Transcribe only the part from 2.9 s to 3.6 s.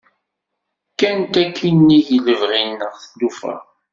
tlufa.